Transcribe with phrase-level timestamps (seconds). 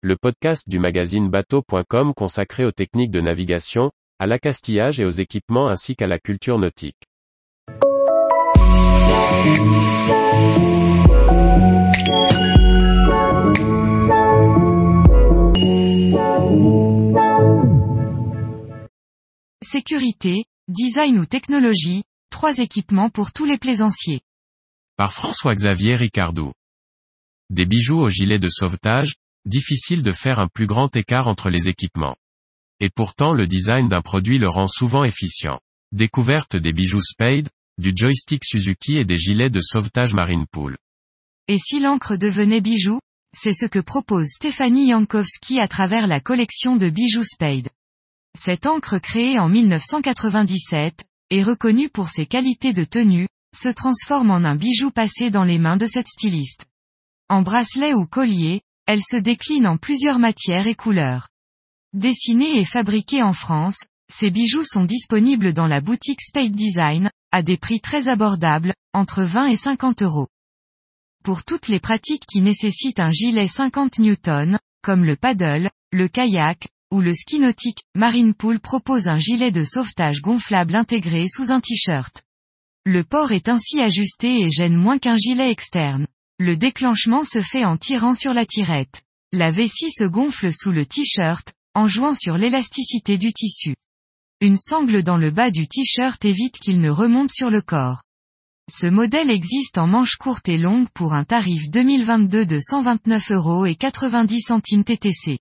[0.00, 5.66] le podcast du magazine bateau.com consacré aux techniques de navigation, à l'accastillage et aux équipements
[5.66, 6.94] ainsi qu'à la culture nautique.
[19.60, 24.20] Sécurité, design ou technologie, trois équipements pour tous les plaisanciers.
[24.96, 26.52] Par François-Xavier Ricardou.
[27.50, 29.14] Des bijoux au gilet de sauvetage,
[29.46, 32.16] difficile de faire un plus grand écart entre les équipements.
[32.80, 35.60] Et pourtant le design d'un produit le rend souvent efficient.
[35.92, 37.48] Découverte des bijoux Spade,
[37.78, 40.76] du joystick Suzuki et des gilets de sauvetage Marine Pool.
[41.48, 43.00] Et si l'encre devenait bijou
[43.34, 47.68] C'est ce que propose Stéphanie Jankowski à travers la collection de bijoux Spade.
[48.38, 54.44] Cette encre créée en 1997, et reconnue pour ses qualités de tenue, se transforme en
[54.44, 56.66] un bijou passé dans les mains de cette styliste.
[57.28, 61.28] En bracelet ou collier, elle se décline en plusieurs matières et couleurs.
[61.92, 67.42] Dessinés et fabriqués en France, ces bijoux sont disponibles dans la boutique Spade Design, à
[67.42, 70.28] des prix très abordables, entre 20 et 50 euros.
[71.22, 76.68] Pour toutes les pratiques qui nécessitent un gilet 50 Newton, comme le paddle, le kayak,
[76.90, 81.60] ou le ski nautique, Marine Pool propose un gilet de sauvetage gonflable intégré sous un
[81.60, 82.22] t-shirt.
[82.86, 86.06] Le port est ainsi ajusté et gêne moins qu'un gilet externe.
[86.40, 89.02] Le déclenchement se fait en tirant sur la tirette.
[89.32, 93.74] La vessie se gonfle sous le t-shirt, en jouant sur l'élasticité du tissu.
[94.40, 98.04] Une sangle dans le bas du t-shirt évite qu'il ne remonte sur le corps.
[98.70, 103.66] Ce modèle existe en manches courtes et longues pour un tarif 2022 de 129 euros
[103.66, 105.40] et 90 centimes TTC.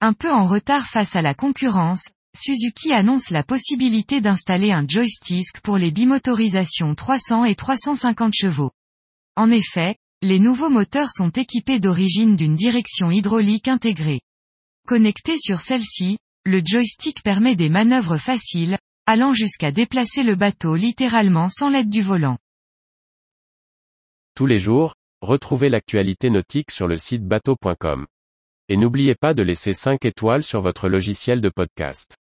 [0.00, 2.04] Un peu en retard face à la concurrence,
[2.36, 8.70] Suzuki annonce la possibilité d'installer un joystick pour les bimotorisations 300 et 350 chevaux.
[9.36, 14.20] En effet, les nouveaux moteurs sont équipés d'origine d'une direction hydraulique intégrée.
[14.86, 21.48] Connecté sur celle-ci, le joystick permet des manœuvres faciles, allant jusqu'à déplacer le bateau littéralement
[21.50, 22.38] sans l'aide du volant.
[24.34, 28.06] Tous les jours, retrouvez l'actualité nautique sur le site bateau.com.
[28.68, 32.16] Et n'oubliez pas de laisser 5 étoiles sur votre logiciel de podcast.